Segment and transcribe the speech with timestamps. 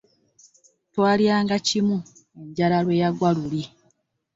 [0.93, 1.97] Twalyanga kimu
[2.41, 3.63] enjala lwe yagwa luli.